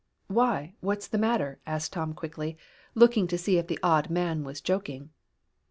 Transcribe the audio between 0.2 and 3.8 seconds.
"Why, what's the matter?" asked Tom quickly, looking to see if the